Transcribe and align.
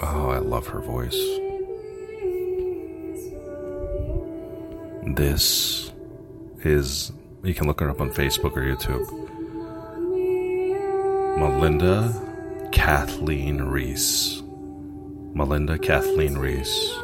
Oh, 0.00 0.30
I 0.30 0.38
love 0.38 0.66
her 0.68 0.80
voice. 0.80 1.14
This 5.14 5.92
is, 6.64 7.12
you 7.42 7.54
can 7.54 7.66
look 7.66 7.80
her 7.80 7.90
up 7.90 8.00
on 8.00 8.10
Facebook 8.10 8.56
or 8.56 8.62
YouTube. 8.62 9.06
Malinda 11.38 12.72
Kathleen 12.72 13.62
Reese. 13.62 14.42
Malinda 15.34 15.80
Kathleen 15.80 16.38
Reese. 16.38 16.94